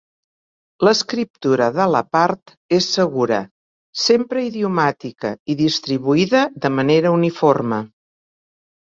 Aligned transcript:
L'escriptura 0.87 1.65
de 1.73 1.83
la 1.95 1.99
part 2.17 2.53
és 2.77 2.87
segura, 2.93 3.39
sempre 4.05 4.45
idiomàtica 4.47 5.31
i 5.55 5.57
distribuïda 5.61 6.43
de 6.65 6.73
manera 6.79 7.13
uniforme. 7.19 7.79